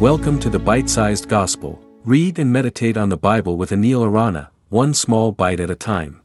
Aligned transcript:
Welcome 0.00 0.38
to 0.40 0.48
the 0.48 0.58
Bite 0.58 0.88
Sized 0.88 1.28
Gospel. 1.28 1.78
Read 2.06 2.38
and 2.38 2.50
meditate 2.50 2.96
on 2.96 3.10
the 3.10 3.18
Bible 3.18 3.58
with 3.58 3.68
Anil 3.68 4.00
Aranha, 4.00 4.48
one 4.70 4.94
small 4.94 5.30
bite 5.30 5.60
at 5.60 5.68
a 5.68 5.74
time. 5.74 6.22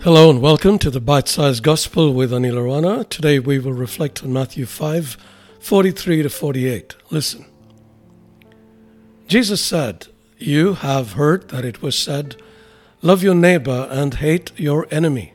Hello 0.00 0.30
and 0.30 0.42
welcome 0.42 0.80
to 0.80 0.90
the 0.90 1.00
Bite 1.00 1.28
Sized 1.28 1.62
Gospel 1.62 2.12
with 2.12 2.32
Anil 2.32 2.54
Aranha. 2.54 3.08
Today 3.08 3.38
we 3.38 3.60
will 3.60 3.72
reflect 3.72 4.24
on 4.24 4.32
Matthew 4.32 4.66
5 4.66 5.16
43 5.60 6.22
to 6.24 6.28
48. 6.28 6.96
Listen. 7.10 7.46
Jesus 9.28 9.64
said, 9.64 10.08
You 10.38 10.74
have 10.74 11.12
heard 11.12 11.50
that 11.50 11.64
it 11.64 11.82
was 11.82 11.96
said, 11.96 12.34
Love 13.00 13.22
your 13.22 13.36
neighbor 13.36 13.86
and 13.92 14.14
hate 14.14 14.50
your 14.58 14.88
enemy. 14.90 15.34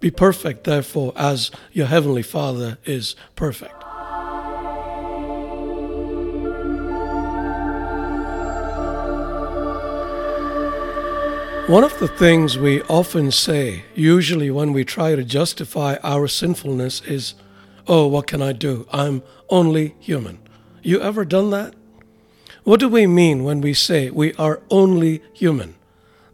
Be 0.00 0.10
perfect, 0.10 0.64
therefore, 0.64 1.12
as 1.14 1.50
your 1.72 1.86
heavenly 1.86 2.22
Father 2.22 2.78
is 2.86 3.14
perfect. 3.36 3.74
One 11.68 11.84
of 11.84 11.96
the 12.00 12.08
things 12.08 12.58
we 12.58 12.82
often 12.82 13.30
say, 13.30 13.84
usually 13.94 14.50
when 14.50 14.72
we 14.72 14.84
try 14.84 15.14
to 15.14 15.22
justify 15.22 15.96
our 16.02 16.26
sinfulness, 16.26 17.00
is, 17.02 17.34
Oh, 17.86 18.06
what 18.06 18.26
can 18.26 18.42
I 18.42 18.52
do? 18.52 18.86
I'm 18.92 19.22
only 19.48 19.94
human. 20.00 20.38
You 20.82 21.00
ever 21.00 21.24
done 21.24 21.50
that? 21.50 21.74
What 22.64 22.80
do 22.80 22.88
we 22.88 23.06
mean 23.06 23.44
when 23.44 23.60
we 23.60 23.74
say 23.74 24.10
we 24.10 24.32
are 24.34 24.62
only 24.70 25.22
human? 25.32 25.76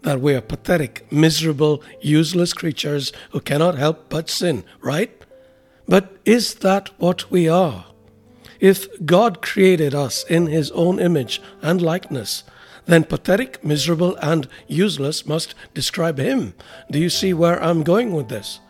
That 0.06 0.20
we 0.20 0.36
are 0.36 0.40
pathetic, 0.40 1.04
miserable, 1.10 1.82
useless 2.00 2.52
creatures 2.52 3.12
who 3.32 3.40
cannot 3.40 3.76
help 3.76 4.08
but 4.08 4.30
sin, 4.30 4.62
right? 4.80 5.10
But 5.88 6.16
is 6.24 6.54
that 6.66 6.90
what 6.98 7.28
we 7.28 7.48
are? 7.48 7.86
If 8.60 8.86
God 9.04 9.42
created 9.42 9.96
us 9.96 10.24
in 10.28 10.46
His 10.46 10.70
own 10.70 11.00
image 11.00 11.42
and 11.60 11.82
likeness, 11.82 12.44
then 12.84 13.02
pathetic, 13.02 13.64
miserable, 13.64 14.14
and 14.22 14.46
useless 14.68 15.26
must 15.26 15.56
describe 15.74 16.18
Him. 16.18 16.54
Do 16.88 17.00
you 17.00 17.10
see 17.10 17.34
where 17.34 17.60
I'm 17.60 17.82
going 17.82 18.12
with 18.12 18.28
this? 18.28 18.60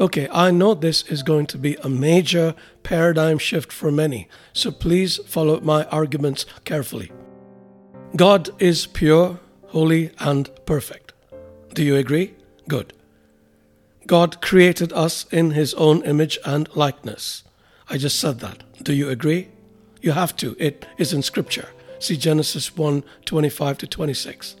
Okay, 0.00 0.26
I 0.32 0.50
know 0.50 0.72
this 0.72 1.02
is 1.02 1.22
going 1.22 1.48
to 1.48 1.58
be 1.58 1.76
a 1.82 1.90
major 1.90 2.54
paradigm 2.82 3.36
shift 3.36 3.70
for 3.70 3.92
many, 3.92 4.26
so 4.54 4.70
please 4.70 5.18
follow 5.26 5.60
my 5.60 5.84
arguments 5.88 6.46
carefully. 6.64 7.12
God 8.16 8.48
is 8.58 8.86
pure, 8.86 9.38
holy, 9.72 10.10
and 10.18 10.50
perfect. 10.66 11.12
Do 11.74 11.82
you 11.82 11.96
agree? 11.96 12.34
Good. 12.68 12.92
God 14.06 14.40
created 14.42 14.92
us 14.92 15.26
in 15.32 15.52
His 15.52 15.74
own 15.74 16.02
image 16.04 16.38
and 16.44 16.68
likeness. 16.76 17.42
I 17.88 17.96
just 17.96 18.18
said 18.20 18.40
that. 18.40 18.62
Do 18.82 18.92
you 18.92 19.08
agree? 19.08 19.48
You 20.02 20.12
have 20.12 20.36
to. 20.36 20.56
It 20.58 20.86
is 20.98 21.12
in 21.12 21.22
Scripture. 21.22 21.68
See 21.98 22.16
Genesis 22.16 22.76
1 22.76 23.02
25 23.24 23.78
to 23.78 23.86
26. 23.86 24.56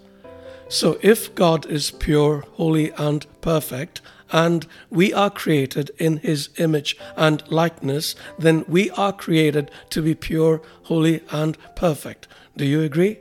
So 0.68 0.98
if 1.02 1.34
God 1.34 1.66
is 1.66 1.90
pure, 1.90 2.44
holy, 2.52 2.92
and 2.92 3.26
perfect, 3.42 4.00
and 4.30 4.66
we 4.88 5.12
are 5.12 5.28
created 5.28 5.90
in 5.98 6.16
His 6.18 6.48
image 6.56 6.96
and 7.16 7.42
likeness, 7.50 8.14
then 8.38 8.64
we 8.66 8.90
are 8.92 9.12
created 9.12 9.70
to 9.90 10.00
be 10.00 10.14
pure, 10.14 10.62
holy, 10.84 11.22
and 11.30 11.58
perfect. 11.76 12.28
Do 12.56 12.64
you 12.64 12.80
agree? 12.80 13.18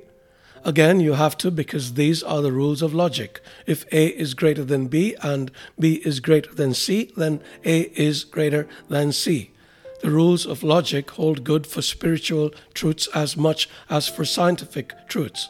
Again, 0.63 0.99
you 0.99 1.13
have 1.13 1.37
to 1.39 1.49
because 1.49 1.93
these 1.93 2.21
are 2.21 2.41
the 2.41 2.51
rules 2.51 2.81
of 2.81 2.93
logic. 2.93 3.41
If 3.65 3.85
A 3.91 4.07
is 4.07 4.35
greater 4.35 4.63
than 4.63 4.87
B 4.87 5.15
and 5.21 5.51
B 5.79 6.01
is 6.05 6.19
greater 6.19 6.53
than 6.53 6.73
C, 6.75 7.11
then 7.17 7.41
A 7.65 7.81
is 7.99 8.23
greater 8.23 8.67
than 8.87 9.11
C. 9.11 9.51
The 10.01 10.11
rules 10.11 10.45
of 10.45 10.63
logic 10.63 11.11
hold 11.11 11.43
good 11.43 11.65
for 11.65 11.81
spiritual 11.81 12.51
truths 12.73 13.07
as 13.13 13.35
much 13.35 13.69
as 13.89 14.07
for 14.07 14.23
scientific 14.23 14.93
truths. 15.07 15.49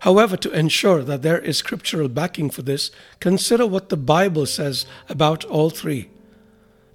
However, 0.00 0.36
to 0.38 0.50
ensure 0.50 1.02
that 1.02 1.22
there 1.22 1.38
is 1.38 1.58
scriptural 1.58 2.08
backing 2.08 2.50
for 2.50 2.62
this, 2.62 2.90
consider 3.20 3.66
what 3.66 3.88
the 3.88 3.96
Bible 3.96 4.46
says 4.46 4.86
about 5.08 5.44
all 5.44 5.70
three. 5.70 6.10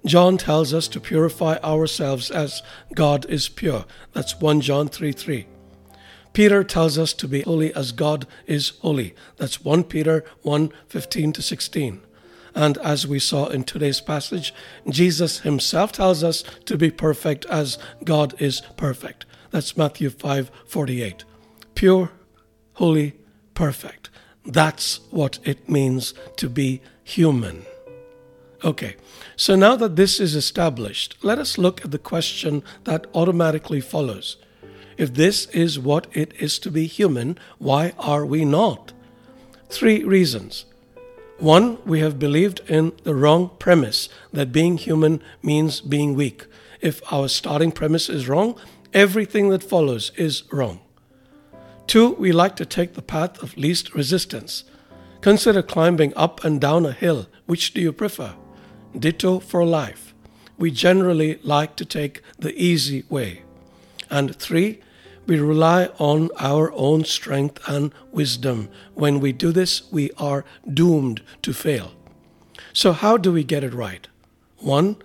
John 0.04 0.38
tells 0.38 0.74
us 0.74 0.88
to 0.88 1.00
purify 1.00 1.58
ourselves 1.58 2.30
as 2.30 2.62
God 2.94 3.26
is 3.28 3.48
pure. 3.48 3.84
That's 4.12 4.40
1 4.40 4.60
John 4.60 4.88
3 4.88 5.12
3. 5.12 5.46
Peter 6.32 6.64
tells 6.64 6.98
us 6.98 7.12
to 7.12 7.28
be 7.28 7.42
holy 7.42 7.74
as 7.74 7.92
God 7.92 8.26
is 8.46 8.70
holy. 8.80 9.14
That's 9.36 9.64
1 9.64 9.84
Peter 9.84 10.24
1 10.42 10.72
15 10.88 11.32
to 11.34 11.42
16. 11.42 12.00
And 12.54 12.78
as 12.78 13.06
we 13.06 13.18
saw 13.18 13.46
in 13.46 13.64
today's 13.64 14.00
passage, 14.00 14.54
Jesus 14.88 15.40
himself 15.40 15.92
tells 15.92 16.22
us 16.22 16.44
to 16.66 16.76
be 16.76 16.90
perfect 16.90 17.44
as 17.46 17.78
God 18.04 18.34
is 18.40 18.60
perfect. 18.76 19.24
That's 19.50 19.76
Matthew 19.76 20.10
5 20.10 20.50
48. 20.66 21.24
Pure, 21.74 22.10
holy, 22.74 23.14
perfect. 23.54 24.10
That's 24.44 25.00
what 25.10 25.38
it 25.44 25.68
means 25.68 26.14
to 26.36 26.48
be 26.48 26.80
human. 27.04 27.64
Okay, 28.64 28.96
so 29.36 29.56
now 29.56 29.74
that 29.76 29.96
this 29.96 30.20
is 30.20 30.34
established, 30.34 31.16
let 31.22 31.38
us 31.38 31.58
look 31.58 31.84
at 31.84 31.90
the 31.90 31.98
question 31.98 32.62
that 32.84 33.06
automatically 33.14 33.80
follows. 33.80 34.36
If 35.02 35.14
this 35.14 35.46
is 35.46 35.80
what 35.80 36.06
it 36.12 36.32
is 36.38 36.60
to 36.60 36.70
be 36.70 36.86
human, 36.86 37.36
why 37.58 37.92
are 37.98 38.24
we 38.24 38.44
not? 38.44 38.92
Three 39.68 40.04
reasons. 40.04 40.64
One, 41.40 41.78
we 41.84 41.98
have 41.98 42.20
believed 42.20 42.60
in 42.68 42.92
the 43.02 43.16
wrong 43.16 43.50
premise 43.58 44.08
that 44.32 44.52
being 44.52 44.76
human 44.76 45.20
means 45.42 45.80
being 45.80 46.14
weak. 46.14 46.46
If 46.80 47.02
our 47.12 47.26
starting 47.26 47.72
premise 47.72 48.08
is 48.08 48.28
wrong, 48.28 48.54
everything 48.94 49.48
that 49.48 49.64
follows 49.64 50.12
is 50.14 50.44
wrong. 50.52 50.78
Two, 51.88 52.12
we 52.12 52.30
like 52.30 52.54
to 52.54 52.64
take 52.64 52.94
the 52.94 53.02
path 53.02 53.42
of 53.42 53.56
least 53.56 53.96
resistance. 53.96 54.62
Consider 55.20 55.62
climbing 55.62 56.12
up 56.14 56.44
and 56.44 56.60
down 56.60 56.86
a 56.86 56.92
hill. 56.92 57.26
Which 57.46 57.74
do 57.74 57.80
you 57.80 57.92
prefer? 57.92 58.36
Ditto 58.96 59.40
for 59.40 59.64
life. 59.64 60.14
We 60.56 60.70
generally 60.70 61.40
like 61.42 61.74
to 61.74 61.84
take 61.84 62.22
the 62.38 62.54
easy 62.54 63.02
way. 63.08 63.42
And 64.08 64.36
three, 64.36 64.78
we 65.26 65.38
rely 65.38 65.86
on 65.98 66.30
our 66.38 66.72
own 66.72 67.04
strength 67.04 67.60
and 67.68 67.92
wisdom. 68.10 68.68
When 68.94 69.20
we 69.20 69.32
do 69.32 69.52
this, 69.52 69.90
we 69.92 70.10
are 70.18 70.44
doomed 70.72 71.22
to 71.42 71.52
fail. 71.52 71.92
So, 72.72 72.92
how 72.92 73.16
do 73.16 73.32
we 73.32 73.44
get 73.44 73.64
it 73.64 73.74
right? 73.74 74.08
One, 74.58 74.96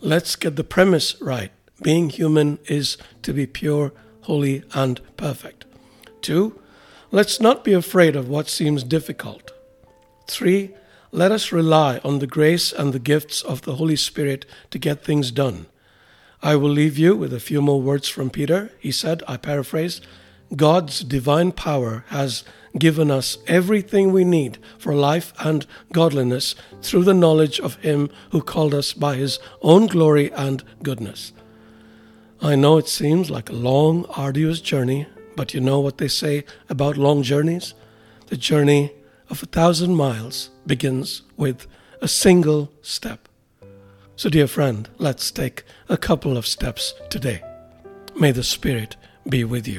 let's 0.00 0.36
get 0.36 0.56
the 0.56 0.64
premise 0.64 1.20
right. 1.20 1.50
Being 1.82 2.10
human 2.10 2.58
is 2.66 2.96
to 3.22 3.32
be 3.32 3.46
pure, 3.46 3.92
holy, 4.22 4.62
and 4.72 5.00
perfect. 5.16 5.64
Two, 6.22 6.58
let's 7.10 7.40
not 7.40 7.64
be 7.64 7.72
afraid 7.72 8.16
of 8.16 8.28
what 8.28 8.48
seems 8.48 8.82
difficult. 8.82 9.52
Three, 10.26 10.74
let 11.12 11.32
us 11.32 11.52
rely 11.52 11.98
on 12.04 12.18
the 12.18 12.26
grace 12.26 12.72
and 12.72 12.92
the 12.92 12.98
gifts 12.98 13.42
of 13.42 13.62
the 13.62 13.76
Holy 13.76 13.96
Spirit 13.96 14.44
to 14.70 14.78
get 14.78 15.04
things 15.04 15.30
done. 15.30 15.66
I 16.46 16.54
will 16.54 16.70
leave 16.70 16.96
you 16.96 17.16
with 17.16 17.32
a 17.32 17.40
few 17.40 17.60
more 17.60 17.82
words 17.82 18.08
from 18.08 18.30
Peter. 18.30 18.70
He 18.78 18.92
said, 18.92 19.24
I 19.26 19.36
paraphrase, 19.36 20.00
God's 20.54 21.00
divine 21.00 21.50
power 21.50 22.04
has 22.10 22.44
given 22.78 23.10
us 23.10 23.38
everything 23.48 24.12
we 24.12 24.24
need 24.24 24.58
for 24.78 24.94
life 24.94 25.32
and 25.40 25.66
godliness 25.92 26.54
through 26.82 27.02
the 27.02 27.14
knowledge 27.14 27.58
of 27.58 27.82
Him 27.82 28.10
who 28.30 28.40
called 28.42 28.74
us 28.74 28.92
by 28.92 29.16
His 29.16 29.40
own 29.60 29.88
glory 29.88 30.30
and 30.34 30.62
goodness. 30.84 31.32
I 32.40 32.54
know 32.54 32.78
it 32.78 32.86
seems 32.86 33.28
like 33.28 33.50
a 33.50 33.62
long, 33.70 34.04
arduous 34.10 34.60
journey, 34.60 35.08
but 35.34 35.52
you 35.52 35.60
know 35.60 35.80
what 35.80 35.98
they 35.98 36.06
say 36.06 36.44
about 36.68 36.96
long 36.96 37.24
journeys? 37.24 37.74
The 38.28 38.36
journey 38.36 38.92
of 39.28 39.42
a 39.42 39.46
thousand 39.46 39.96
miles 39.96 40.50
begins 40.64 41.22
with 41.36 41.66
a 42.00 42.06
single 42.06 42.70
step. 42.82 43.28
So, 44.16 44.28
dear 44.30 44.46
friend, 44.46 44.88
let's 44.98 45.30
take 45.30 45.64
a 45.88 45.98
couple 45.98 46.36
of 46.36 46.46
steps 46.46 46.92
today. 47.10 47.42
May 48.18 48.32
the 48.32 48.42
Spirit 48.42 48.96
be 49.28 49.44
with 49.44 49.68
you. 49.68 49.78